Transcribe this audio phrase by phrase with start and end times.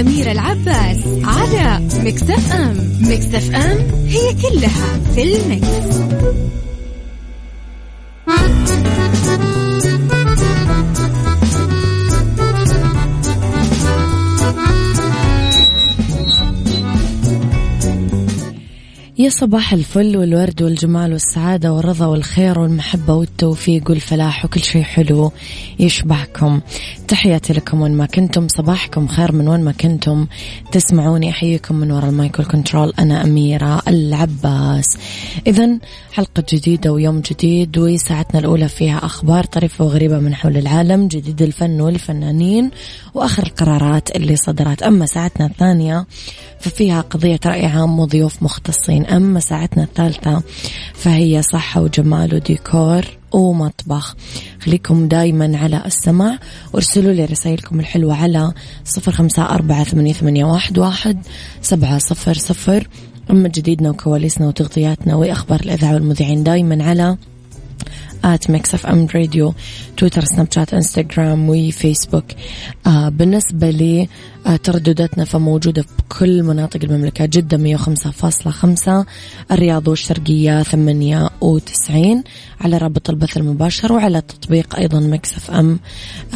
[0.00, 5.96] صح مع أميرة العباس على مكتف أم مكتف أم هي كلها في المكس.
[19.20, 25.32] يا صباح الفل والورد والجمال والسعادة والرضا والخير والمحبة والتوفيق والفلاح وكل شيء حلو
[25.78, 26.60] يشبعكم
[27.08, 30.26] تحياتي لكم وين ما كنتم صباحكم خير من وين ما كنتم.
[30.72, 34.98] تسمعوني أحييكم من وراء المايكل كنترول أنا أميرة العباس.
[35.46, 35.78] إذا
[36.12, 41.80] حلقة جديدة ويوم جديد وساعتنا الأولى فيها أخبار طريفة وغريبة من حول العالم جديد الفن
[41.80, 42.70] والفنانين
[43.14, 44.82] وآخر القرارات اللي صدرت.
[44.82, 46.06] أما ساعتنا الثانية
[46.60, 49.06] ففيها قضية رأي عام وضيوف مختصين.
[49.10, 50.42] أما ساعتنا الثالثة
[50.94, 54.16] فهي صحة وجمال وديكور ومطبخ.
[54.60, 56.38] خليكم دايما على السمع
[56.72, 58.52] وارسلوا لي رسائلكم الحلوة على
[58.84, 61.18] صفر خمسة أربعة ثمانية واحد واحد
[61.62, 62.88] سبعة صفر صفر.
[63.30, 67.16] أما جديدنا وكواليسنا وتغطياتنا وأخبار الإذاعة والمذيعين دايما على
[68.24, 69.54] at Mix FM Radio
[69.96, 72.24] تويتر سناب شات انستغرام وفيسبوك
[72.86, 74.08] آه بالنسبة لي
[74.46, 79.06] آه تردداتنا فموجودة في كل مناطق المملكة جدة مية وخمسة فاصلة خمسة
[79.52, 82.24] الرياض والشرقية ثمانية وتسعين
[82.60, 85.80] على رابط البث المباشر وعلى التطبيق أيضا Mix FM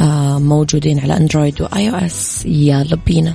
[0.00, 3.34] آه موجودين على اندرويد و iOS يلا بينا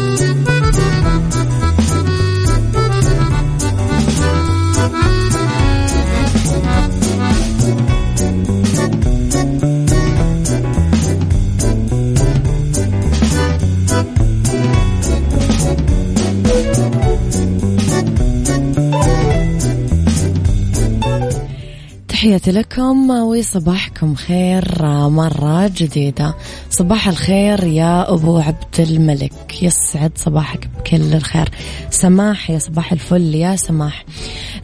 [22.21, 26.35] تحياتي لكم وصباحكم خير مرة جديدة.
[26.69, 29.63] صباح الخير يا أبو عبد الملك.
[29.63, 31.49] يسعد صباحك بكل الخير.
[31.89, 34.05] سماح يا صباح الفل يا سماح.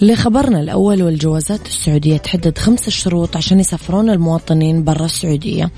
[0.02, 5.72] لخبرنا الأول والجوازات السعودية تحدد خمس شروط عشان يسافرون المواطنين برا السعودية.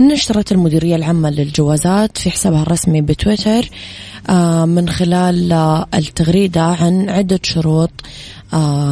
[0.00, 3.70] نشرت المديرية العامة للجوازات في حسابها الرسمي بتويتر
[4.28, 5.52] آه، من خلال
[5.94, 7.90] التغريدة عن عدة شروط.
[7.90, 8.43] آه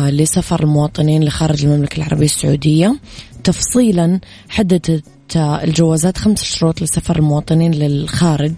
[0.09, 2.97] لسفر المواطنين لخارج المملكة العربية السعودية.
[3.45, 5.03] تفصيلا حددت
[5.37, 8.55] الجوازات خمس شروط لسفر المواطنين للخارج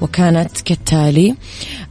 [0.00, 1.34] وكانت كالتالي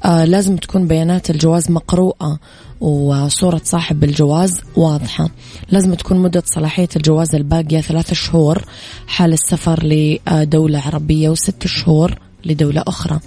[0.05, 2.39] آه لازم تكون بيانات الجواز مقروءة
[2.81, 5.29] وصورة صاحب الجواز واضحة.
[5.71, 8.65] لازم تكون مدة صلاحية الجواز الباقية ثلاثة شهور
[9.07, 13.19] حال السفر لدولة عربية وست شهور لدولة أخرى.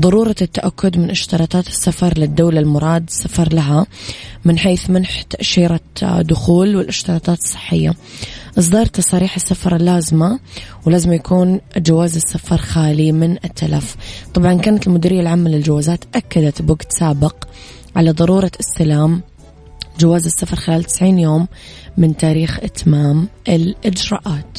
[0.00, 3.86] ضرورة التأكد من اشتراطات السفر للدولة المراد السفر لها
[4.44, 5.80] من حيث منح تأشيرة
[6.20, 7.94] دخول والاشتراطات الصحية.
[8.58, 10.38] إصدار تصاريح السفر اللازمة
[10.86, 13.96] ولازم يكون جواز السفر خالي من التلف.
[14.34, 17.44] طبعا كانت المديرية العامة للجوازات أكدت بوقت سابق
[17.96, 19.22] على ضرورة استلام
[19.98, 21.48] جواز السفر خلال 90 يوم
[21.96, 24.58] من تاريخ إتمام الإجراءات.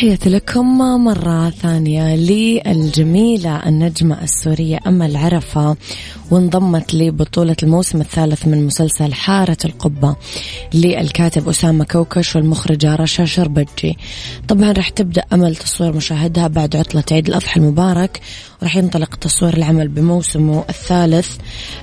[0.00, 5.76] تحياتي لكم مرة ثانية للجميلة النجمة السورية أمل عرفة
[6.30, 10.16] وانضمت لبطولة الموسم الثالث من مسلسل حارة القبة
[10.74, 13.98] للكاتب أسامة كوكش والمخرجة رشا شربجي.
[14.48, 18.20] طبعا راح تبدأ أمل تصوير مشاهدها بعد عطلة عيد الأضحى المبارك.
[18.62, 21.36] راح ينطلق تصوير العمل بموسمه الثالث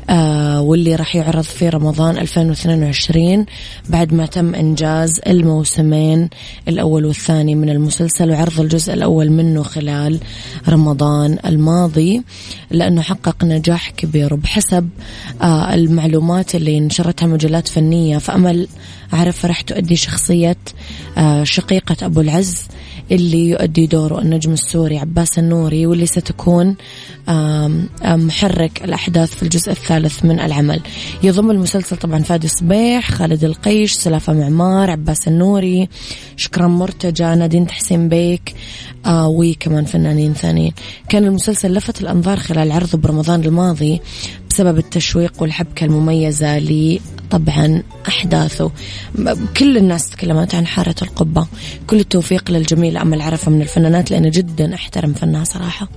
[0.09, 3.45] آه واللي راح يعرض في رمضان 2022
[3.89, 6.29] بعد ما تم إنجاز الموسمين
[6.67, 10.19] الأول والثاني من المسلسل وعرض الجزء الأول منه خلال
[10.69, 12.21] رمضان الماضي
[12.71, 14.89] لأنه حقق نجاح كبير وبحسب
[15.41, 18.17] آه المعلومات اللي نشرتها مجلات فنية.
[18.17, 18.67] فأمل
[19.13, 20.57] أعرف راح تؤدي شخصية
[21.17, 22.67] آه شقيقة أبو العز.
[23.11, 26.75] اللي يؤدي دوره النجم السوري عباس النوري واللي ستكون
[28.05, 30.81] محرك الأحداث في الجزء الثالث من العمل.
[31.23, 35.89] يضم المسلسل طبعا فادي صبيح خالد القيش سلافة معمار عباس النوري
[36.35, 38.55] شكرا مرتجى نادين تحسين بيك
[39.05, 40.73] آه وكمان فنانين ثانيين.
[41.09, 44.01] كان المسلسل لفت الأنظار خلال عرضه برمضان الماضي
[44.49, 46.57] بسبب التشويق والحبكة المميزة
[47.31, 48.71] طبعا أحداثه.
[49.57, 51.47] كل الناس تكلمت عن حارة القبة.
[51.87, 55.87] كل التوفيق للجميل أمل عرفة من الفنانات لأنه جدا أحترم فنها صراحة.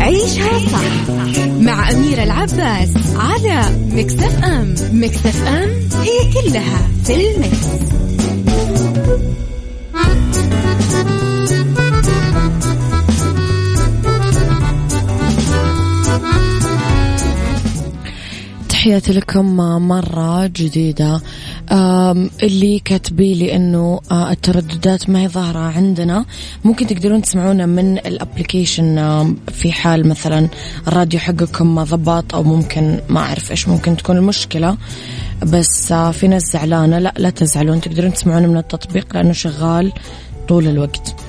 [0.00, 1.08] عيشها صح
[1.60, 3.62] مع أميرة العباس على
[3.92, 4.74] مكتف أم.
[4.92, 5.68] مكتف أم
[6.02, 7.68] هي كلها في المكس.
[18.78, 19.56] تحياتي لكم
[19.88, 21.20] مرة جديدة.
[22.42, 26.24] اللي كاتبي لي إنه آه، الترددات ما هي ظاهرة عندنا.
[26.64, 28.96] ممكن تقدرون تسمعونا من ال application
[29.52, 30.48] في حال مثلا
[30.88, 34.76] الراديو حقكم ما ضبط أو ممكن ما أعرف إيش ممكن تكون المشكلة.
[35.42, 37.80] بس آه، في ناس زعلانة لا لا تزعلون.
[37.80, 39.92] تقدرون تسمعونا من التطبيق لأنه شغال
[40.48, 41.27] طول الوقت.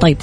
[0.00, 0.16] طيب.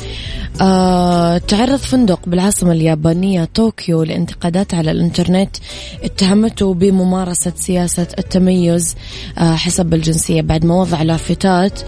[0.62, 5.58] آه تعرض فندق بالعاصمة اليابانية طوكيو لانتقادات على الانترنت.
[6.04, 8.96] اتهمته بممارسة سياسة التميز
[9.38, 11.80] آه حسب الجنسية بعد ما وضع لافتات.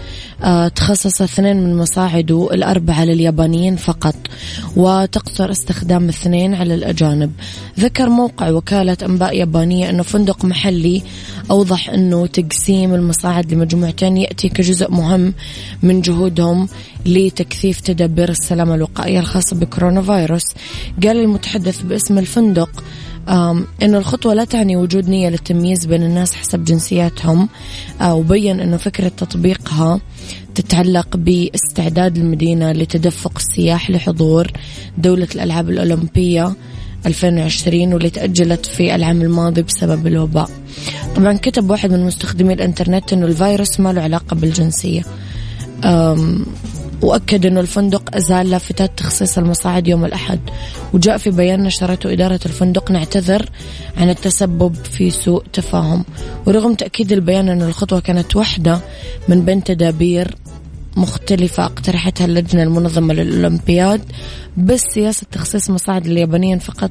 [0.74, 4.14] تخصص اثنين من مصاعده الأربعة لليابانيين فقط
[4.76, 7.32] وتقصر استخدام اثنين على الأجانب.
[7.80, 11.02] ذكر موقع وكالة أنباء يابانية أنه فندق محلي
[11.50, 15.34] أوضح أنه تقسيم المصاعد لمجموعتين يأتي كجزء مهم
[15.82, 16.68] من جهودهم
[17.06, 20.44] لتكثيف تدابير السلامة الوقائية الخاصة بكورونا فيروس.
[21.02, 22.84] قال المتحدث باسم الفندق
[23.28, 27.48] أنه الخطوة لا تعني وجود نية للتمييز بين الناس حسب جنسياتهم
[28.00, 30.00] آه، وبين أنه فكرة تطبيقها
[30.54, 34.46] تتعلق باستعداد المدينة لتدفق السياح لحضور
[34.98, 36.52] دولة الألعاب الأولمبية
[37.06, 40.50] 2020 واللي تأجلت في العام الماضي بسبب الوباء.
[41.16, 45.02] طبعا كتب واحد من مستخدمي الإنترنت إنه الفيروس ما له علاقة بالجنسية.
[47.02, 50.40] وأكد أنه الفندق أزال لافتات تخصيص المصاعد يوم الأحد.
[50.92, 53.50] وجاء في بيان نشرته إدارة الفندق نعتذر
[53.96, 56.04] عن التسبب في سوء تفاهم.
[56.46, 58.80] ورغم تأكيد البيان أن الخطوة كانت واحدة
[59.28, 60.36] من بين تدابير
[60.96, 64.00] مختلفة اقترحتها اللجنة المنظمة للأولمبياد
[64.56, 66.90] بس سياسة تخصيص مصاعد اليابانيين فقط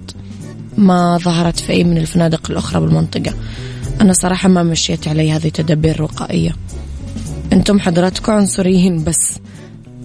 [0.77, 3.33] ما ظهرت في أي من الفنادق الأخرى بالمنطقة.
[4.01, 6.55] أنا صراحة ما مشيت علي هذه تدابير وقائية.
[7.53, 9.39] أنتم حضراتكم عنصريين بس.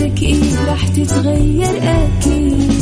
[0.00, 2.72] وحياتك إيه راح تتغير أكيد.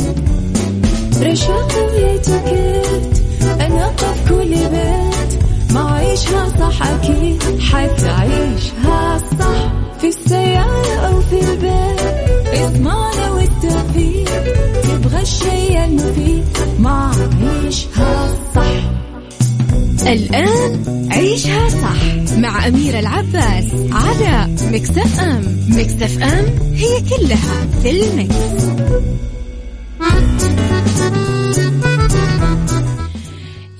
[1.21, 3.23] رشاق ويتوكيت
[3.61, 5.43] أنا في كل بيت.
[5.73, 9.71] ما عيشها صح أكيد حتعيشها صح.
[10.01, 14.43] في السيارة أو في البيت إضمعنا والتوفيق.
[14.83, 16.43] تبغى الشي المفيد
[16.79, 17.11] ما
[17.41, 18.89] عيشها صح.
[20.07, 23.28] الآن عيشها صح مع أميرة العباس.
[24.09, 28.35] على Mix FM Mix FM هي كلها في ال mix.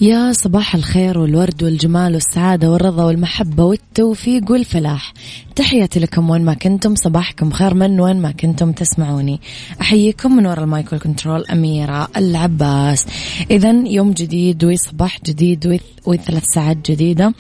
[0.02, 5.14] يا صباح الخير والورد والجمال والسعادة والرضا والمحبة والتوفيق والفلاح
[5.60, 9.42] تحياتي لكم وين ما كنتم صباحكم خير من وين ما كنتم تسمعوني.
[9.82, 13.06] أحييكم من وراء ال mic وال control أميرة العباس.
[13.52, 17.34] إذا يوم جديد وصباح جديد وثلاث ساعات جديدة.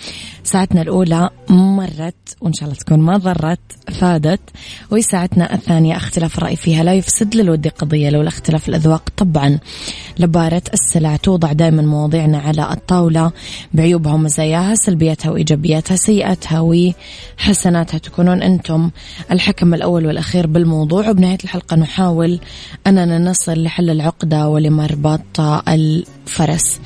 [0.43, 3.59] ساعتنا الأولى مرت وإن شاء الله تكون ما ضرت
[3.91, 4.39] فادت.
[4.91, 9.59] وساعتنا الثانية اختلاف الرأي فيها لا يفسد للود قضية لولا اختلاف الأذواق طبعا.
[10.19, 13.31] لبارة السلع توضع دائما مواضيعنا على الطاولة.
[13.73, 18.89] بعيوبها ومزاياها سلبياتها وإيجابياتها سيئاتها وحسناتها تكونون أنتم
[19.31, 21.09] الحكم الأول والأخير بالموضوع.
[21.09, 22.39] وبنهاية الحلقة نحاول
[22.87, 26.79] أننا نصل لحل العقدة ولمربط الفرس.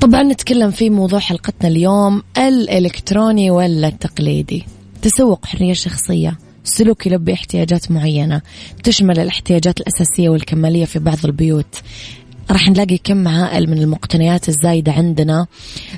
[0.00, 4.66] طبعا نتكلم في موضوع حلقتنا اليوم الإلكتروني ولا التقليدي
[5.02, 8.42] تسوق حرية شخصية سلوك يلبي احتياجات معينة
[8.82, 11.74] تشمل الاحتياجات الأساسية والكمالية في بعض البيوت.
[12.50, 15.46] راح نلاقي كم هائل من المقتنيات الزايدة عندنا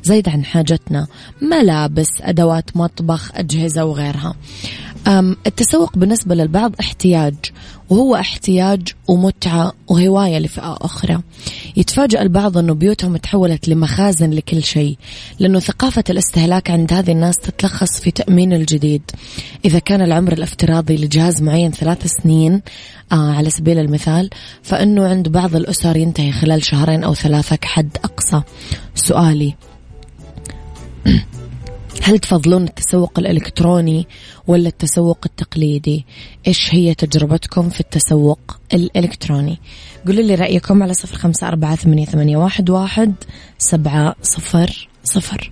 [0.02, 1.07] زايدة عن حاجتنا.
[1.43, 4.35] ملابس أدوات مطبخ أجهزة وغيرها.
[5.47, 7.35] التسوق بالنسبة للبعض احتياج
[7.90, 11.19] وهو احتياج ومتعة وهواية لفئة أخرى.
[11.76, 14.97] يتفاجأ البعض أنه بيوتهم تحولت لمخازن لكل شيء
[15.38, 19.02] لأنه ثقافة الاستهلاك عند هذه الناس تتلخص في تأمين الجديد.
[19.64, 22.62] إذا كان العمر الافتراضي لجهاز معين ثلاث سنين
[23.12, 24.31] آه على سبيل المثال
[24.62, 28.43] فإنه عند بعض الأسر ينتهي خلال شهرين أو ثلاثة كحد أقصى.
[28.95, 29.55] سؤالي
[32.08, 34.06] هل تفضلون التسوق الإلكتروني
[34.46, 36.06] ولا التسوق التقليدي؟
[36.46, 38.40] إيش هي تجربتكم في التسوق
[38.74, 39.58] الإلكتروني؟
[40.06, 43.14] قولوا لي رأيكم على صفر خمسة أربعة ثمانية, ثمانية واحد, واحد
[43.58, 45.50] سبعة صفر صفر.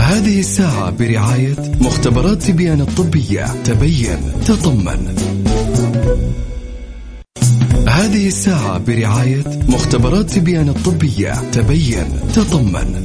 [0.00, 3.62] هذه الساعة برعاية مختبرات تبيان الطبية.
[3.64, 5.45] تبين تطمن.
[7.96, 11.50] هذه الساعة برعاية مختبرات تبيان الطبية.
[11.50, 13.02] تبين تطمن.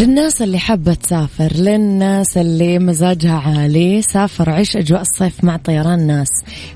[0.00, 6.28] للناس اللي حابة تسافر للناس اللي مزاجها عالي سافر عيش أجواء الصيف مع طيران ناس.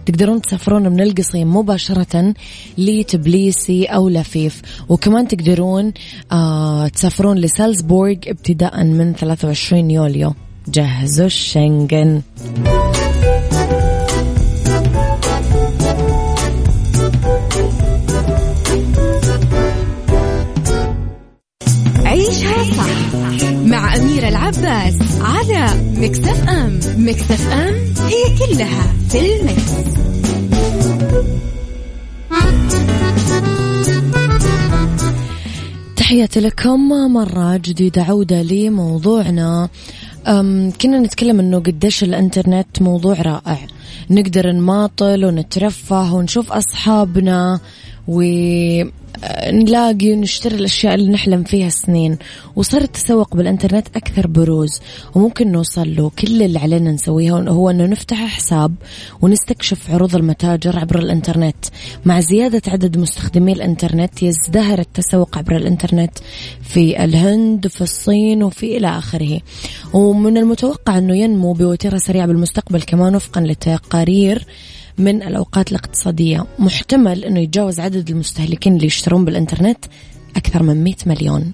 [0.06, 2.34] تقدرون تسافرون من القصيم مباشرة
[2.78, 4.62] لتبليسي أو لفيف.
[4.88, 5.92] وكمان تقدرون
[6.32, 10.34] آه تسافرون لسالزبورغ ابتداء من 23 يوليو.
[10.68, 12.22] جهزوا الشنغن.
[24.58, 27.74] العباس على مكتف أم مكتف أم
[28.06, 29.72] هي كلها في المكس.
[35.96, 39.68] تحياتي لكم مرة جديدة عودة لموضوعنا.
[40.80, 43.58] كنا نتكلم إنه قديش الإنترنت موضوع رائع.
[44.10, 47.60] نقدر نماطل ونترفه ونشوف أصحابنا
[48.08, 48.22] و
[49.46, 52.18] نلاقي ونشتري الأشياء اللي نحلم فيها سنين.
[52.56, 54.80] وصار التسوق بالإنترنت أكثر بروز
[55.14, 56.10] وممكن نوصل له.
[56.18, 58.74] كل اللي علينا نسويه هو أنه نفتح حساب
[59.20, 61.64] ونستكشف عروض المتاجر عبر الإنترنت.
[62.04, 66.18] مع زيادة عدد مستخدمي الإنترنت يزدهر التسوق عبر الإنترنت
[66.62, 69.40] في الهند وفي الصين وفي إلى آخره.
[69.92, 74.46] ومن المتوقع أنه ينمو بوتيرة سريعة بالمستقبل كمان وفقا لتقارير
[74.98, 76.46] من الأوقات الاقتصادية.
[76.58, 79.84] محتمل أنه يتجاوز عدد المستهلكين اللي يشترون بالإنترنت
[80.36, 81.52] أكثر من 100 مليون.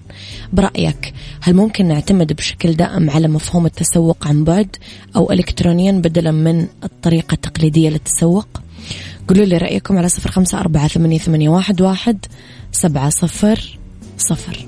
[0.53, 4.75] برأيك هل ممكن نعتمد بشكل دائم على مفهوم التسوق عن بعد
[5.15, 8.47] أو إلكترونيا بدلا من الطريقة التقليدية للتسوق؟
[9.27, 12.25] قولوا لي رأيكم على صفر خمسة أربعة ثمانية, ثمانية واحد, واحد
[12.71, 13.79] سبعة صفر
[14.17, 14.67] صفر.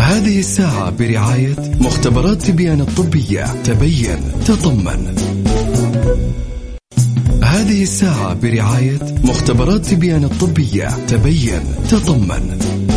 [0.00, 3.62] هذه الساعة برعاية مختبرات تبيان الطبية.
[3.62, 5.14] تبين تطمن.
[7.42, 10.88] هذه الساعة برعاية مختبرات تبيان الطبية.
[11.06, 12.87] تبين تطمن.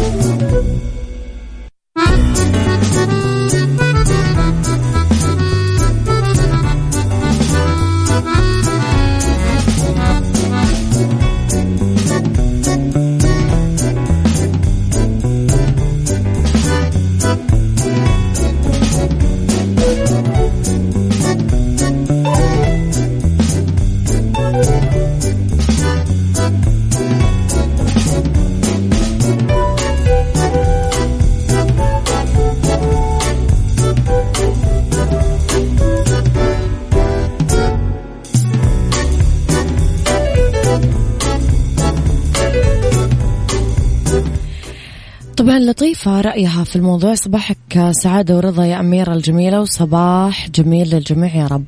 [46.01, 47.15] لطيفة رأيها في الموضوع.
[47.15, 51.63] صباحك سعادة ورضا يا أميرة الجميلة وصباح جميل للجميع يا رب.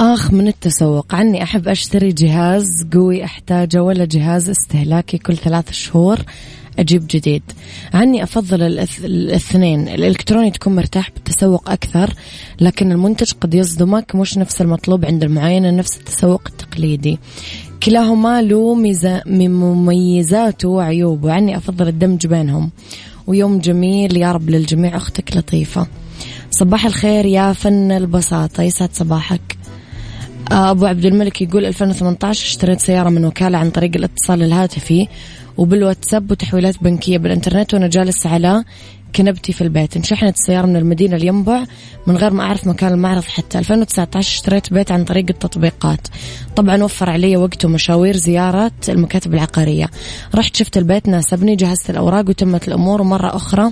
[0.00, 6.18] آخ من التسوق؟ عني أحب أشتري جهاز قوي أحتاجه ولا جهاز استهلاكي كل ثلاث شهور
[6.78, 7.42] أجيب جديد؟
[7.94, 8.62] عني أفضل
[9.04, 9.88] الاثنين.
[9.88, 12.14] الإلكتروني تكون مرتاح بالتسوق أكثر
[12.60, 17.18] لكن المنتج قد يصدمك مش نفس المطلوب عند المعاينة نفس التسوق التقليدي.
[17.82, 18.74] كلاهما له
[19.26, 21.32] مميزاته وعيوبه.
[21.32, 22.70] عني أفضل الدمج بينهم.
[23.26, 24.16] ويوم جميل.
[24.16, 25.86] يا رب للجميع أختك لطيفة.
[26.50, 28.62] صباح الخير يا فن البساطة.
[28.62, 29.56] يسعد صباحك.
[30.52, 35.08] أبو عبد الملك يقول 2018 اشتريت سيارة من وكالة عن طريق الاتصال الهاتفي
[35.56, 38.64] وبالواتساب وتحويلات بنكية بالإنترنت وأنا جالس على
[39.16, 39.96] كنبتي في البيت.
[39.96, 41.64] انشحنت السيارة من المدينة لينبع
[42.06, 43.58] من غير ما أعرف مكان المعرض حتى.
[43.58, 46.08] 2019 اشتريت بيت عن طريق التطبيقات.
[46.56, 49.90] طبعا وفر علي وقت ومشاوير زيارة المكاتب العقارية.
[50.34, 53.00] رحت شفت البيت ناسبني جهزت الأوراق وتمت الأمور.
[53.00, 53.70] ومرة أخرى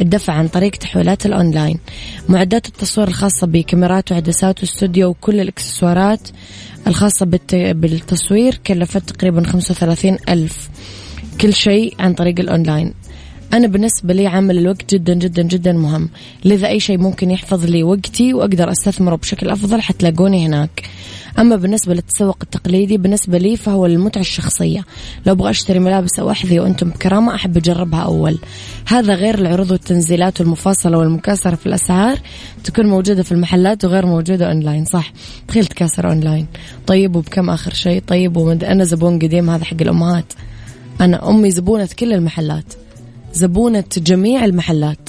[0.00, 1.78] الدفع عن طريق تحويلات الأونلاين.
[2.28, 6.28] معدات التصوير الخاصة بكاميرات وعدسات واستوديو وكل الإكسسوارات
[6.86, 10.70] الخاصة بالتصوير كلفت تقريبا 35 ألف.
[11.40, 12.94] كل شيء عن طريق الأونلاين.
[13.52, 16.08] أنا بالنسبة لي عامل الوقت جدا جدا جدا مهم.
[16.44, 20.82] لذا أي شيء ممكن يحفظ لي وقتي وأقدر أستثمره بشكل أفضل حتلاقوني هناك.
[21.38, 24.84] أما بالنسبة للتسوق التقليدي بالنسبة لي فهو المتعة الشخصية.
[25.26, 28.38] لو أبغى أشتري ملابس أو أحذية وأنتم بكرامة أحب أجربها أول.
[28.86, 32.18] هذا غير العروض والتنزيلات والمفاصلة والمكاسرة في الأسعار.
[32.64, 35.12] تكون موجودة في المحلات وغير موجودة أونلاين صح؟
[35.48, 36.46] تخيل تكاسر أونلاين.
[36.86, 38.64] طيب وبكم آخر شيء؟ طيب ومد...
[38.64, 40.32] أنا زبون قديم هذا حق الأمهات.
[41.00, 42.64] أنا أمي زبونة كل المحلات.
[43.32, 45.08] زبونة جميع المحلات.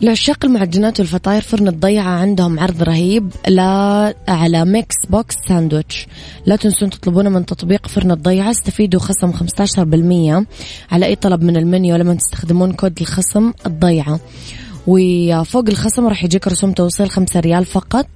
[0.00, 3.32] لعشاق المعجنات والفطاير فرن الضيعة عندهم عرض رهيب.
[3.48, 6.06] لا على mix box sandwich.
[6.46, 8.50] لا تنسون تطلبونه من تطبيق فرن الضيعة.
[8.50, 10.46] استفيدوا خصم 15%
[10.92, 14.20] على أي طلب من المنيو لما تستخدمون كود الخصم الضيعة.
[14.86, 18.06] وفوق الخصم راح يجيك رسوم توصيل خمسة ريال فقط.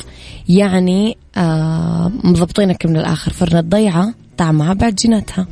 [0.49, 3.33] يعني آه مضبطينك من الآخر.
[3.33, 5.47] فرن الضيعة طعمها بعجيناتها.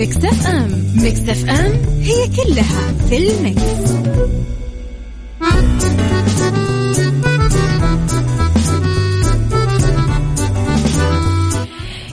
[0.00, 3.90] على Mix FM Mix FM هي كلها في ال mix.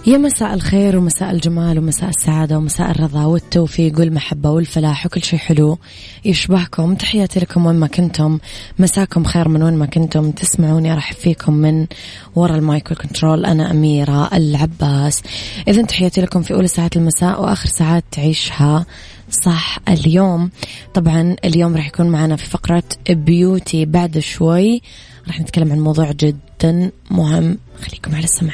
[0.08, 5.78] يا مساء الخير ومساء الجمال ومساء السعادة ومساء الرضا والتوفيق والمحبة والفلاح وكل شيء حلو
[6.26, 6.96] يشبهكم.
[6.96, 8.39] تحياتي لكم وين ما كنتم.
[8.80, 10.32] مساكم خير من وين ما كنتم.
[10.32, 11.88] تسمعوني أرحب فيكم من
[12.36, 13.45] وراء ال mic وال control.
[13.46, 15.24] أنا أميرة العباس.
[15.67, 18.86] إذا تحياتي لكم في أولى ساعات المساء وآخر ساعات تعيشها
[19.32, 20.50] صح اليوم.
[20.93, 24.82] طبعا اليوم راح يكون معنا في فقرة بيوتي بعد شوي.
[25.28, 27.58] راح نتكلم عن موضوع جدا مهم.
[27.82, 28.54] خليكم على السمع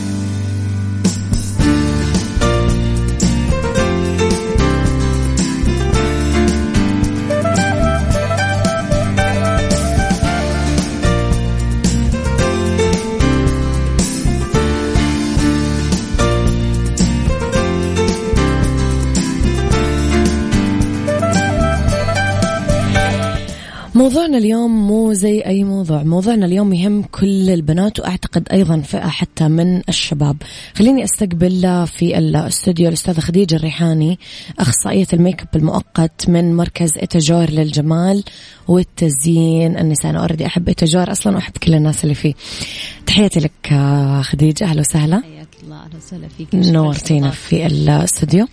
[24.01, 26.03] موضوعنا اليوم مو زي أي موضوع.
[26.03, 30.37] موضوعنا اليوم يهم كل البنات وأعتقد أيضا فئة حتى من الشباب.
[30.75, 34.19] خليني أستقبل في الاستوديو الأستاذة خديجة الريحاني
[34.59, 38.23] أخصائية ال make up المؤقت من مركز إتاجور للجمال
[38.67, 40.11] والتزيين النساء.
[40.11, 42.33] أنا already أحب إتاجور أصلا وأحب كل الناس اللي فيه.
[43.05, 43.73] تحياتي لك
[44.21, 44.63] خديجة.
[44.63, 45.21] أهلا وسهلا.
[45.63, 48.47] الله أهلا وسهلا فيك نورتينا في الاستوديو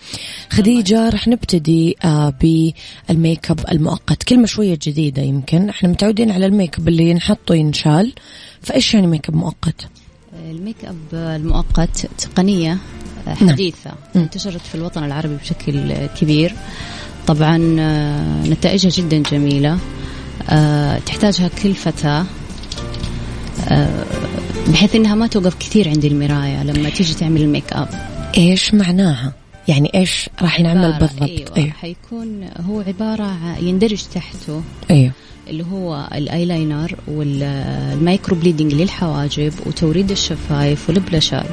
[0.50, 4.22] خديجة رح نبتدي آه، بال make up المؤقت.
[4.22, 5.68] كلمة شوية جديدة يمكن.
[5.68, 8.12] إحنا متعودين على ال make up اللي ينحط وينشال
[8.62, 9.88] فإيش يعني make up مؤقت؟
[10.50, 12.78] ال make up المؤقت تقنية
[13.26, 14.24] حديثة نعم.
[14.24, 16.54] انتشرت في الوطن العربي بشكل كبير.
[17.26, 19.78] طبعا آه، نتائجها جدا جميلة.
[20.50, 22.26] آه، تحتاجها كل فتاة.
[23.68, 24.04] آه،
[24.68, 27.88] بحيث إنها ما توقف كثير عند المراية لما تيجي تعمل ال make up
[28.36, 29.32] إيش معناها؟
[29.68, 35.12] يعني إيش راح ينعمل عبارة- بالضبط؟ أيوه, أيوه حيكون هو عبارة يندرج تحته أيوه
[35.48, 41.46] اللي هو الأيلاينر وال microblading للحواجب وتوريد الشفايف والبلشر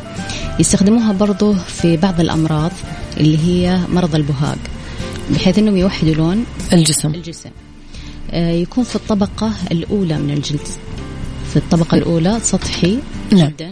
[0.59, 2.71] يستخدموها برضو في بعض الأمراض
[3.17, 4.57] اللي هي مرض البهاق
[5.31, 7.07] بحيث إنهم يوحدوا لون الجسم.
[7.09, 7.49] الجسم.
[8.31, 10.67] آه، يكون في الطبقة الأولى من الجلد.
[11.55, 12.99] في الطبقة الأولى سطحي
[13.31, 13.47] نعم.
[13.47, 13.71] جدا.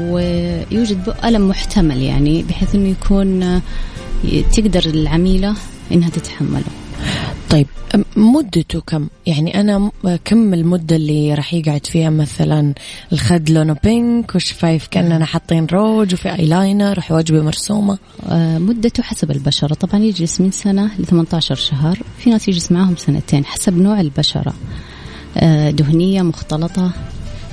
[0.00, 3.60] ويوجد ألم محتمل يعني بحيث أنه يكون
[4.52, 5.54] تقدر العميلة
[5.92, 6.64] أنها تتحمله.
[7.50, 7.66] طيب
[8.16, 9.90] مدته كم؟ يعني أنا
[10.24, 12.74] كم المدة اللي راح يقعد فيها مثلا
[13.12, 19.74] الخد لونه pink والشفايف كأننا حاطين روج وفي ايلاينر وحواجبي مرسومة؟ آه، مدته حسب البشرة.
[19.74, 21.98] طبعا يجلس من سنة ل 18 شهر.
[22.18, 24.54] في ناس يجلس معاهم سنتين حسب نوع البشرة.
[25.70, 26.92] دهنية مختلطة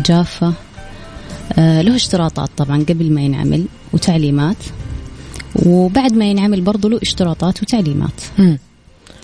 [0.06, 0.54] جافة
[1.58, 4.58] آه، له اشتراطات طبعا قبل ما ينعمل وتعليمات.
[5.66, 8.22] وبعد ما ينعمل برضو له اشتراطات وتعليمات.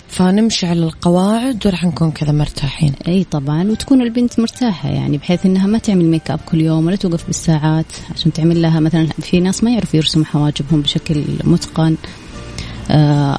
[0.08, 2.92] فنمشي على القواعد وراح نكون كذا مرتاحين.
[3.08, 6.96] إي طبعا وتكون البنت مرتاحة يعني بحيث إنها ما تعمل make up كل يوم ولا
[6.96, 11.92] توقف بالساعات عشان تعمل لها مثلا في ناس ما يعرفوا يرسموا حواجبهم بشكل متقن.
[11.92, 12.27] آه،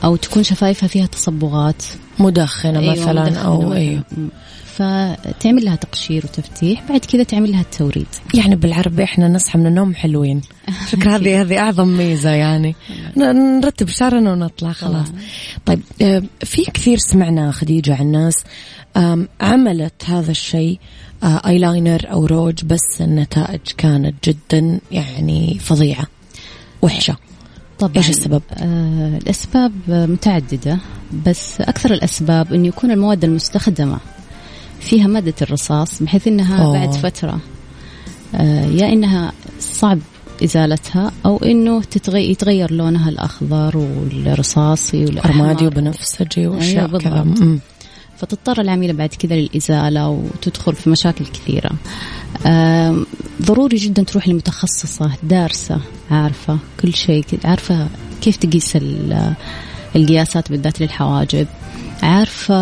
[0.04, 1.84] أو تكون شفايفها فيها تصبغات.
[2.20, 3.76] مدخنة أيوة، مثلا مدخنة.
[3.76, 4.04] أيوه.
[4.18, 4.30] مم.
[4.66, 8.08] فتعمل لها تقشير وتفتيح بعد كذا تعمل لها التوريد.
[8.34, 10.42] يعني بالعربي إحنا نصحى من النوم حلوين.
[10.92, 12.76] فكرة هذه هذه أعظم ميزة يعني.
[13.18, 15.08] نرتب شعرنا ونطلع خلاص.
[15.66, 18.36] طيب آه، في كثير سمعنا خديجة عن ناس
[19.42, 20.80] عملت هذا الشيء
[21.24, 26.06] آه، ايلاينر أو روج بس النتائج كانت جدا يعني فظيعة.
[26.82, 27.16] وحشة.
[27.80, 30.80] طبعا إيش السبب؟ آه الأسباب متعددة
[31.26, 33.98] بس أكثر الأسباب انه يكون المواد المستخدمة
[34.80, 36.74] فيها مادة الرصاص بحيث إنها أوه.
[36.74, 37.40] بعد فترة
[38.36, 40.00] آه يا إنها صعب
[40.44, 47.42] إزالتها أو إنه تتغي يتغير لونها الأخضر والرصاصي رمادي والاحمر وبنفسجي أيوة كذا بالضبط.
[47.42, 47.60] مم.
[48.18, 51.78] فتضطر العميلة بعد كذا للإزالة وتدخل في مشاكل كثيرة آم،
[53.42, 57.88] ضروري جدا تروح لمتخصصة دارسة عارفة كل شيء عارفة
[58.22, 59.34] كيف تقيس ال-
[59.96, 61.48] القياسات بالذات للحواجب
[62.04, 62.56] عارفة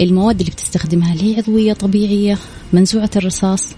[0.00, 2.38] المواد اللي بتستخدمها هل هي عضوية طبيعية
[2.72, 3.68] منزوعة الرصاص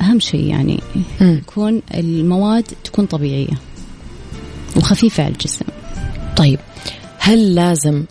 [0.00, 0.80] أهم شيء يعني.
[1.20, 3.58] يكون المواد تكون طبيعية
[4.76, 5.64] وخفيفة على الجسم
[6.36, 6.58] طيب
[7.18, 8.04] هل لازم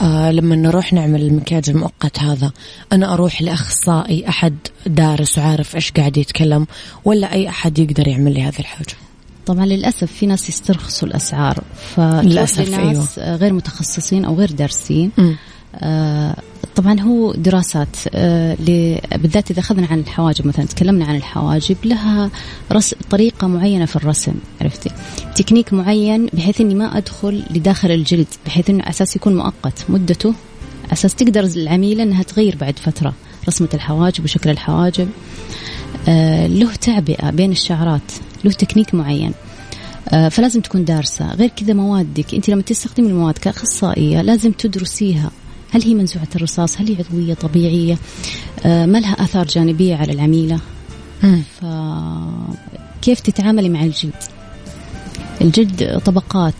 [0.00, 2.52] آه لما نروح نعمل المكياج المؤقت هذا
[2.92, 4.56] أنا أروح لأخصائي أحد
[4.86, 6.66] دارس وعارف إيش قاعد يتكلم
[7.04, 8.94] ولا أي أحد يقدر يعمل لي هذه الحاجة
[9.46, 11.62] طبعا للأسف في ناس يسترخصوا الأسعار
[11.98, 15.36] للأسف، فتروح لناس غير متخصصين أو غير دارسين مم.
[15.78, 16.36] آه،
[16.76, 18.56] طبعا هو دراسات آه،
[19.16, 22.30] بالذات إذا أخذنا عن الحواجب مثلا تكلمنا عن الحواجب لها
[22.72, 24.90] رس طريقة معينة في الرسم عرفتي؟
[25.36, 30.34] تكنيك معين بحيث إني ما أدخل لداخل الجلد بحيث إنه أساس يكون مؤقت مدته
[30.92, 33.14] أساس تقدر العميلة إنها تغير بعد فترة
[33.48, 35.08] رسمة الحواجب وشكل الحواجب.
[36.08, 38.12] آه، له تعبئة بين الشعرات
[38.44, 39.32] له تكنيك معين.
[40.30, 41.34] فلازم تكون دارسة.
[41.34, 45.30] غير كذا موادك أنت لما تستخدمي المواد كأخصائية لازم تدرسيها.
[45.70, 47.98] هل هي منزوعة الرصاص؟ هل هي عضوية طبيعية؟
[48.66, 50.60] آه، ما لها آثار جانبية على العميلة.
[51.60, 54.12] فكيف تتعاملي مع الجلد
[55.40, 56.54] الجلد طبقات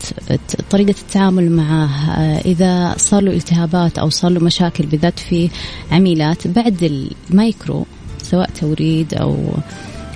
[0.69, 5.49] طريقة التعامل معه آه، إذا صار له التهابات أو صار له مشاكل بالذات في
[5.91, 7.85] عميلات بعد المايكرو
[8.23, 9.53] سواء توريد أو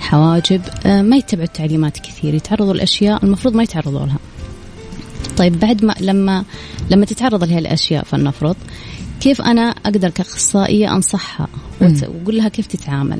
[0.00, 2.34] حواجب آه، ما يتبعوا التعليمات كثير.
[2.34, 4.18] يتعرضوا لأشياء المفروض ما يتعرضوا لها.
[5.36, 6.44] طيب بعد ما لما
[6.90, 8.56] لما تتعرض لها الأشياء فلنفرض
[9.20, 11.48] كيف أنا أقدر كأخصائية أنصحها
[11.80, 13.18] وت- وأقول لها كيف تتعامل؟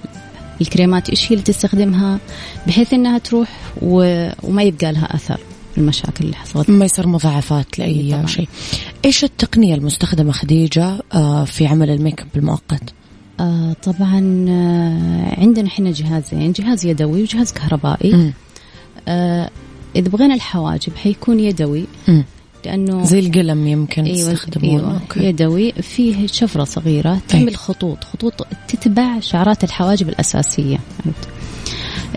[0.60, 2.18] الكريمات إيش هي اللي تستخدمها؟
[2.66, 3.48] بحيث إنها تروح
[3.82, 4.28] و...
[4.42, 5.40] وما يبقى لها أثر
[5.78, 6.70] المشاكل اللي حصلت.
[6.70, 8.26] ما يصير مضاعفات لأي طبعاً.
[8.26, 8.48] شيء.
[9.04, 12.82] إيش التقنية المستخدمة خديجة آه، في عمل ال make up المؤقت؟
[13.40, 18.32] آه طبعا آه عندنا إحنا جهازين جهاز يدوي وجهاز كهربائي.
[19.08, 19.50] آه
[19.96, 21.84] إذا بغينا الحواجب حيكون يدوي.
[22.64, 25.24] لأنه زي القلم يمكن تستخدمونه أيوة okay.
[25.24, 30.78] يدوي فيه شفرة صغيرة تعمل خطوط خطوط تتبع شعرات الحواجب الأساسية؟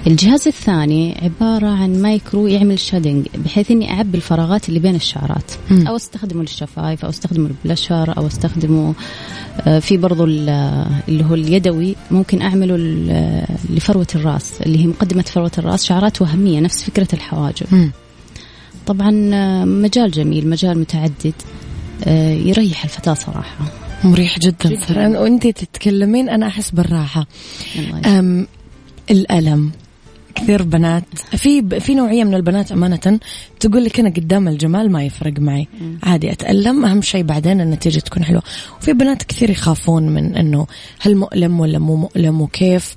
[0.07, 5.87] الجهاز الثاني عبارة عن مايكرو يعمل shading بحيث إني أعبي الفراغات اللي بين الشعرات مم.
[5.87, 8.93] أو أستخدمه للشفايف أو أستخدمه للبلشر أو أستخدمه
[9.61, 10.49] آه، في برضو ال-
[11.07, 16.59] اللي هو اليدوي ممكن أعمله ل- لفروة الرأس اللي هي مقدمة فروة الرأس شعرات وهمية
[16.59, 17.91] نفس فكرة الحواجب مم.
[18.87, 21.33] طبعا آه، مجال جميل مجال متعدد
[22.03, 23.71] آه، يريح الفتاة صراحة
[24.03, 24.75] مريح جدا, جداً.
[24.89, 25.19] جداً.
[25.19, 27.27] وانت تتكلمين أنا أحس بالراحة
[29.11, 29.71] الألم.
[30.35, 31.03] كثير بنات.
[31.15, 33.19] في في نوعية من البنات أمانة
[33.59, 35.67] تقول لك أنا قدام الجمال ما يفرق معي.
[36.03, 36.85] عادي أتألم.
[36.85, 38.43] أهم شيء بعدين النتيجة تكون حلوة.
[38.81, 40.67] وفي بنات كثير يخافون من إنه
[40.99, 42.95] هل مؤلم ولا مو مؤلم وكيف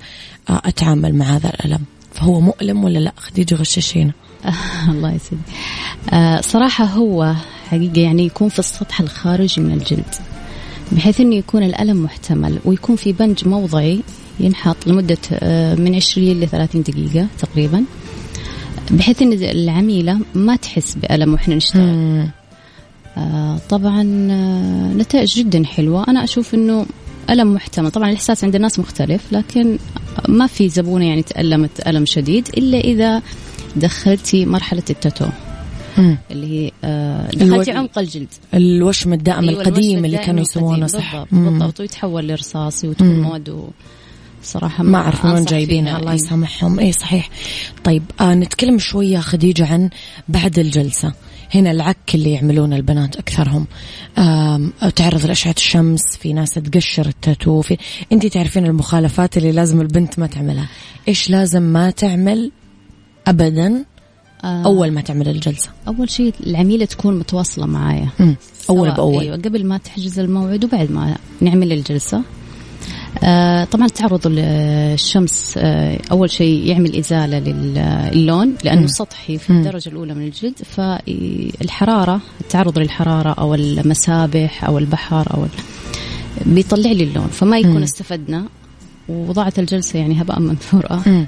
[0.51, 1.81] آه، أتعامل مع هذا الألم.
[2.13, 4.13] فهو مؤلم ولا لا؟ خديجة غششينا.
[4.93, 5.43] الله يسعدك.
[6.13, 7.35] آه صراحة هو
[7.71, 10.15] حقيقة يعني يكون في السطح الخارجي من الجلد
[10.93, 14.01] بحيث إنه يكون الألم محتمل ويكون في بنج موضعي
[14.41, 17.85] ينحط لمدة آه من 20 ل 30 دقيقة تقريبا
[18.91, 22.27] بحيث إن العميلة ما تحس بألم وإحنا نشتغل
[23.17, 26.87] آه طبعا آه نتائج جدا حلوة أنا أشوف أنه
[27.31, 29.79] ألم محتمل طبعا الإحساس عند الناس مختلف لكن
[30.29, 33.23] ما في زبونة يعني تألمت ألم شديد إلا إذا
[33.77, 35.27] دخلتي مرحلة التاتو.
[36.31, 40.63] اللي هي الو- دخلتي عمق الجلد الوشم الدائم أيوة، القديم الوشم اللي الدائم كانوا القديم.
[40.65, 41.51] يسمونه صح بالضبط.
[41.53, 43.21] بالضبط ويتحول لرصاصي وتكون.
[43.23, 43.49] مواد
[44.43, 45.99] صراحة ما أعرف من جايبينها.
[45.99, 46.17] الله إيه.
[46.17, 47.31] يسامحهم إي صحيح.
[47.85, 49.91] طيب آه نتكلم شوية خديجة عن
[50.29, 51.13] بعد الجلسة.
[51.55, 53.67] هنا العك اللي يعملونه البنات أكثرهم.
[54.19, 57.77] آم، أو تعرض لأشعة الشمس في ناس تقشر التاتو في
[58.13, 60.69] أنت تعرفين المخالفات اللي لازم البنت ما تعملها.
[61.09, 62.53] إيش لازم ما تعمل
[63.27, 63.85] ابدا
[64.45, 64.63] آه.
[64.65, 68.09] أول ما تعمل الجلسة؟ أول شيء العميلة تكون متواصلة معايا.
[68.71, 69.23] أول بأول.
[69.23, 72.17] أيوه قبل ما تحجز الموعد وبعد ما نعمل الجلسة.
[72.17, 72.23] آه
[73.71, 78.87] طبعا التعرض للشمس آه أول شيء يعمل إزالة للون لأنه مم.
[78.87, 79.51] سطحي في.
[79.51, 85.47] الدرجة الأولى من الجلد فالحرارة التعرض للحرارة أو المسابح أو البحر أو.
[86.47, 87.83] بيطلع لي اللون فما يكون مم.
[87.83, 88.45] استفدنا
[89.09, 91.27] وضاعت الجلسة يعني هباء منثورا.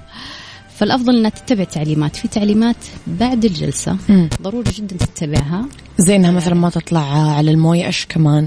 [0.76, 4.28] فالأفضل إنها تتبع تعليمات في تعليمات بعد الجلسة مم.
[4.42, 5.64] ضروري جدا تتبعها
[5.98, 8.46] زي انها مثلا ما تطلع على الموية إيش كمان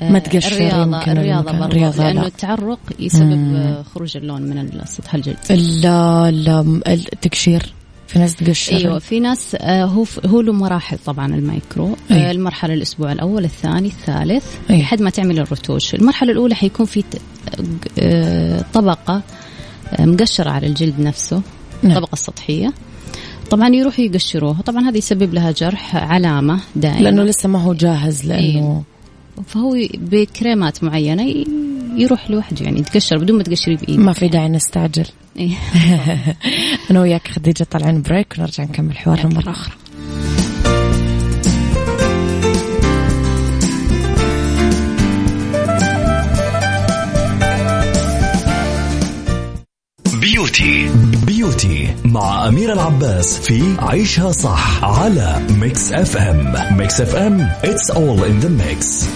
[0.00, 1.52] ما تقشر الرياضة الرياضة.
[1.52, 2.26] برضو الرياضة لأنه لا.
[2.26, 3.56] التعرق يسبب مم.
[3.56, 5.36] آه، خروج اللون من سطح الجلد
[5.82, 7.72] لا لا التقشير
[8.08, 12.28] في ناس تقشر أيوه في ناس آه، هو هو له مراحل طبعا المايكرو أي.
[12.28, 14.80] آه، المرحلة الأسبوع الأول الثاني الثالث أي.
[14.80, 17.04] لحد ما تعمل الرتوش المرحلة الأولى حيكون في
[17.98, 19.22] آه، طبقة
[19.92, 21.42] آه، مقشرة على الجلد نفسه
[21.82, 21.92] نعم.
[21.92, 22.72] الطبقة السطحية
[23.50, 28.26] طبعا يروحوا يقشروها طبعا هذا يسبب لها جرح علامة دائما لأنه لسه ما هو جاهز
[28.26, 28.82] لأنه
[29.46, 31.44] فهو بكريمات معينة
[31.96, 35.06] يروح لوحده يعني يتقشر بدون ما تقشري بايدك ما في داعي نستعجل.
[35.36, 35.54] إيه.
[36.90, 39.74] أنا وياك خديجة طالعين بريك ونرجع نكمل حوارنا مرة أخرى.
[50.20, 50.90] beauty.
[51.26, 58.44] beauty مع أمير العباس في عيشها صح على Mix FM Mix FM it's all in
[58.44, 59.08] the mix.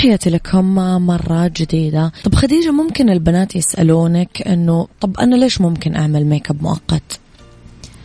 [0.00, 0.64] تحياتي لكم
[1.06, 2.12] مرة جديدة.
[2.24, 7.18] طب خديجة ممكن البنات يسألونك أنه طب أنا ليش ممكن أعمل make up مؤقت؟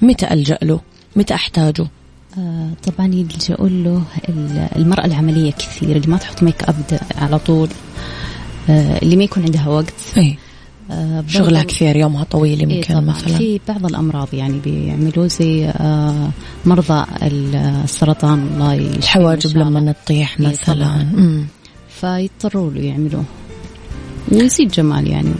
[0.01, 0.79] متى ألجأ له؟
[1.15, 1.87] متى أحتاجه؟
[2.37, 6.75] آه، طبعا يلجأوا له ال- المرأة العملية كثير اللي ما تحط make up
[7.17, 7.69] على طول
[8.69, 9.93] آه، اللي ما يكون عندها وقت.
[10.17, 10.37] أي.
[10.91, 13.05] آه، شغلها كثير يومها طويل إيه يمكن طبعاً.
[13.05, 13.37] مثلا.
[13.37, 16.29] في بعض الأمراض يعني بيعملوا زي آه،
[16.65, 19.57] مرضى السرطان الله الحواجب.
[19.57, 20.73] لما تطيح إيه مثلا.
[20.75, 21.45] طبعاً.
[22.01, 23.23] فيضطروا له يعملوه
[24.31, 25.31] ويزيد جمال يعني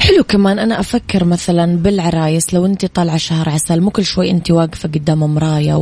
[0.00, 4.50] حلو كمان أنا أفكر مثلا بالعرايس لو أنت طالعة شهر عسل مو كل شوي أنت
[4.50, 5.74] واقفة قدام مراية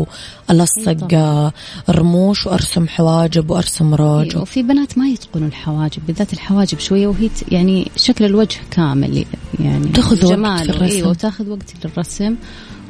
[0.50, 1.09] وألصق طبعاً.
[1.22, 1.53] آه،
[1.90, 7.90] رموش وأرسم حواجب وأرسم روج وفي بنات ما يتقنوا الحواجب بالذات الحواجب شوية وهي يعني
[7.96, 9.24] شكل الوجه كامل
[9.61, 10.94] يعني تاخذ وقت في الرسم.
[10.96, 12.35] أيوه وتاخذ وقت للرسم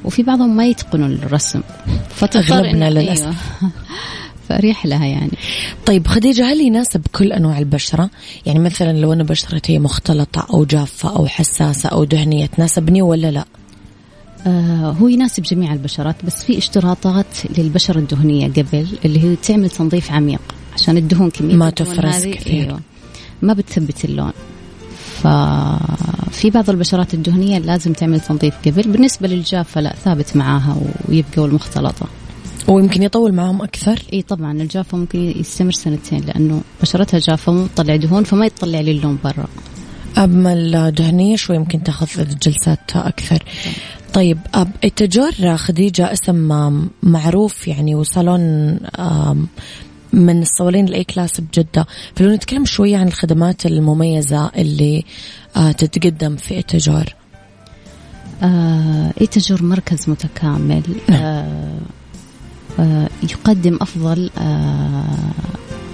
[0.05, 1.61] وفي بعضهم ما يتقنوا الرسم
[2.11, 3.23] فتضطر أغلبنا إن- للأسف.
[3.23, 3.35] أيوة.
[4.55, 5.31] فاريح لها يعني
[5.87, 8.11] طيب خديجة هل يناسب كل أنواع البشرة؟
[8.47, 13.45] يعني مثلا لو أنا بشرتي مختلطة أو جافة أو حساسة أو دهنية تناسبني ولا لا؟
[14.47, 17.27] آه هو يناسب جميع البشرات بس في اشتراطات
[17.59, 20.41] للبشرة الدهنية قبل اللي هي تعمل تنظيف عميق
[20.75, 22.65] عشان الدهون كمية ما تفرز كثير.
[22.65, 22.81] أيوة
[23.43, 24.33] ما بتثبت اللون
[25.23, 30.77] ففي بعض البشرات الدهنية لازم تعمل تنظيف قبل بالنسبة للجافة لا ثابت معاها
[31.09, 32.07] ويبقى المختلطة
[32.69, 37.97] ويمكن يطول معهم أكثر؟ إي طبعا الجافة ممكن يستمر سنتين لأنه بشرتها جافة مو تطلع
[37.97, 39.47] دهون فما يطلع لي اللون برا.
[40.19, 43.43] أما الدهنية شوي يمكن تأخذ جلسات أكثر.
[44.15, 48.41] طيب إيتاجور خديجة اسم معروف يعني وصالون
[50.13, 51.87] من الصوالين ال A class بجدة.
[52.17, 55.05] فلو نتكلم شوية عن الخدمات المميزة اللي
[55.57, 57.15] آه، تتقدم في إيتاجور.
[58.43, 60.83] آه إيتاجور مركز متكامل.
[61.11, 61.79] آه آه
[63.23, 65.05] يقدم أفضل آه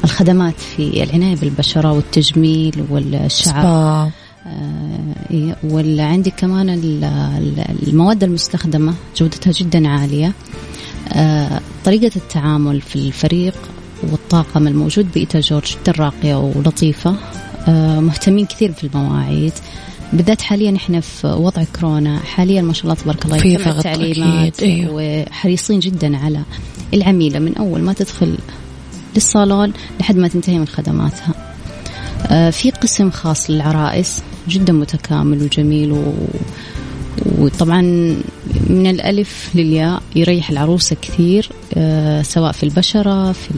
[0.05, 4.11] الخدمات في العناية بالبشرة والتجميل والشعر آه
[5.31, 10.33] إيه، وعندي كمان ال- ال- المواد المستخدمة جودتها جدا عالية.
[11.13, 13.55] آه طريقة التعامل في الفريق
[14.03, 17.15] والطاقم الموجود بإيتاجور جدا راقية ولطيفة.
[17.69, 19.53] آه مهتمين كثير في المواعيد.
[20.13, 22.19] بالذات حاليا إحنا في وضع كورونا.
[22.19, 24.91] حاليا ما شاء الله تبارك الله في ضغط التعليمات أيوه.
[24.93, 26.43] وحريصين جدا على
[26.95, 28.39] العميلة من أول ما تدخل
[29.15, 31.35] للصالون لحد ما تنتهي من خدماتها.
[32.27, 36.15] آه، في قسم خاص للعرائس جدا متكامل وجميل و...
[37.39, 37.81] وطبعا
[38.71, 43.49] من الألف للياء يريح العروسة كثير آه، سواء في البشرة في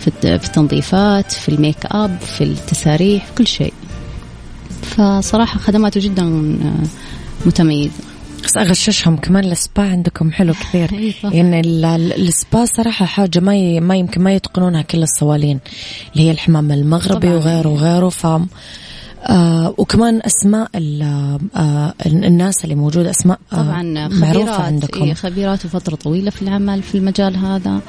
[0.00, 3.72] في التنظيفات في الميك أب في التساريح في كل شيء.
[4.96, 6.86] فصراحة خدماته جدا آه،
[7.46, 7.90] متميزة
[8.44, 10.90] بس أغششهم كمان السبا عندكم حلو كثير.
[11.36, 13.80] يعني ال- ال- السبا صراحة حاجة ما.
[13.80, 15.60] ما يمكن ما يتقنونها كل الصوالين
[16.12, 17.34] اللي هي الحمام المغربي طبعاً.
[17.34, 18.26] وغيره وغيره ف
[19.26, 21.02] آه وكمان أسماء ال-
[21.56, 26.42] آه الناس اللي موجودة أسماء آه طبعا معروفة خبيرات عندكم إيه خبيرات وفترة طويلة في
[26.42, 27.80] العمل في المجال هذا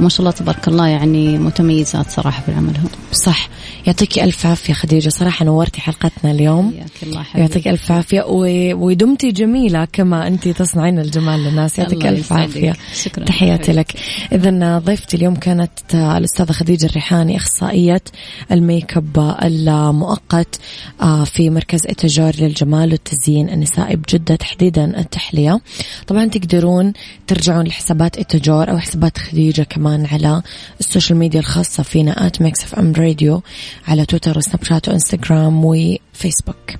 [0.00, 3.48] وما شاء الله تبارك الله يعني متميزات صراحة في عملهم صح.
[3.86, 6.74] يعطيك ألف عافية خديجة صراحة نورتي حلقتنا اليوم.
[7.02, 8.46] الله يعطيك ألف عافية و...
[8.86, 11.78] ودمتي جميلة كما انت تصنعين الجمال للناس.
[11.78, 12.32] يعطيك يسعدك.
[12.32, 12.72] عافية.
[12.94, 13.24] شكرا.
[13.24, 13.72] تحياتي.
[13.72, 13.92] لك.
[14.32, 18.02] اذا ضيفتي اليوم كانت الأستاذة خديجة الريحاني أخصائية
[18.52, 20.60] ال make up المؤقت
[21.02, 25.60] آه، في مركز إيتاجور للجمال والتزيين النسائي بجدة تحديدا التحلية.
[26.06, 26.92] طبعا تقدرون
[27.26, 30.42] ترجعون لحسابات إيتاجور أو حسابات خديجة كمان على
[30.80, 33.42] ال social media الخاصة فينا at Mix FM Radio
[33.88, 36.70] على تويتر وسناب شات وإنستغرام وفيسبوك.